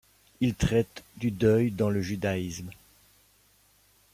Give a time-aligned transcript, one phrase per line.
[0.39, 2.71] Il traite du deuil dans le judaïsme.